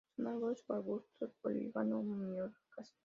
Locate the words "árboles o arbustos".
0.25-1.31